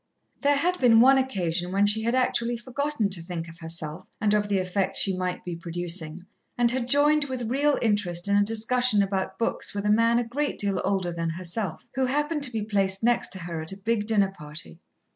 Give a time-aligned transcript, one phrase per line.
[0.41, 4.33] There had been one occasion when she had actually forgotten to think of herself and
[4.33, 6.25] of the effect she might be producing,
[6.57, 10.23] and had joined with real interest in a discussion about books with a man a
[10.23, 13.77] great deal older than herself, who happened to be placed next to her at a
[13.77, 14.79] big dinner party.